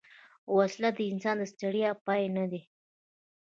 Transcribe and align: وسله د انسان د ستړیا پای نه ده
وسله 0.57 0.89
د 0.97 0.99
انسان 1.11 1.35
د 1.39 1.43
ستړیا 1.51 1.89
پای 2.05 2.23
نه 2.35 2.45
ده 2.51 2.61